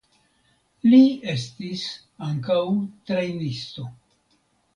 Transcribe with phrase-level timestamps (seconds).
[0.93, 1.01] Li
[1.33, 1.83] estis
[2.29, 2.57] ankaŭ
[3.11, 3.87] trejnisto.